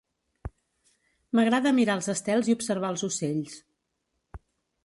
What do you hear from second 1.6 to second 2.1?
mirar els